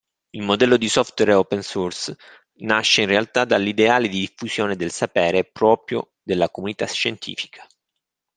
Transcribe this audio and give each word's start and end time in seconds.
Il 0.33 0.41
modello 0.41 0.77
di 0.77 0.89
software 0.89 1.33
open 1.35 1.61
source 1.61 2.17
nasce 2.61 3.01
in 3.03 3.07
realtà 3.07 3.45
dall'ideale 3.45 4.07
di 4.07 4.21
diffusione 4.21 4.75
del 4.75 4.89
sapere 4.89 5.43
proprio 5.43 6.13
della 6.23 6.49
comunità 6.49 6.87
scientifica. 6.87 7.67